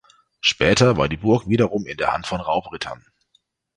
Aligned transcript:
Später 0.39 0.97
war 0.97 1.07
die 1.07 1.17
Burg 1.17 1.47
wiederum 1.47 1.85
in 1.85 1.95
der 1.95 2.11
Hand 2.11 2.25
von 2.25 2.41
Raubrittern. 2.41 3.05